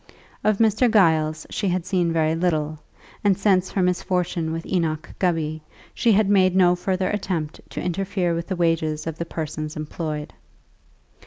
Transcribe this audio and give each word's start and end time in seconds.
Of 0.43 0.57
Mr. 0.57 0.91
Giles 0.91 1.45
she 1.51 1.67
had 1.67 1.85
seen 1.85 2.11
very 2.11 2.33
little, 2.33 2.79
and 3.23 3.37
since 3.37 3.69
her 3.69 3.83
misfortune 3.83 4.51
with 4.51 4.65
Enoch 4.65 5.07
Gubby, 5.19 5.61
she 5.93 6.11
had 6.13 6.27
made 6.27 6.55
no 6.55 6.75
further 6.75 7.11
attempt 7.11 7.61
to 7.69 7.83
interfere 7.83 8.33
with 8.33 8.47
the 8.47 8.55
wages 8.55 9.05
of 9.05 9.19
the 9.19 9.25
persons 9.25 9.75
employed. 9.77 10.33